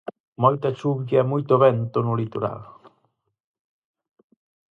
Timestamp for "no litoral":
2.03-2.61